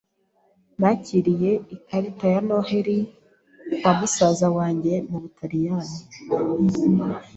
Nakiriye 0.79 1.51
ikarita 1.75 2.25
ya 2.33 2.41
Noheri 2.47 2.99
kwa 3.79 3.91
musaza 3.99 4.47
wanjye 4.57 4.93
mu 5.09 5.17
Butaliyani. 5.23 5.95